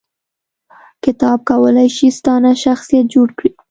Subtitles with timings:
[1.03, 3.51] کتاب کولای شي ستا نه شخصیت جوړ کړي